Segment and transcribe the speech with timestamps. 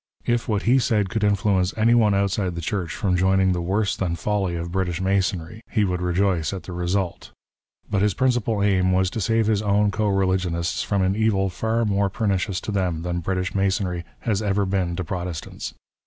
[0.25, 4.15] If what he said could influence anyone outside the Church from joining the worse than
[4.15, 7.29] folly of British Masonry, he would rejoice at the result;
[7.87, 11.85] but his principal aim was to save his own co religionists from an evil far
[11.85, 15.75] more pernicious to them than British Masonry has ever been to Protestants.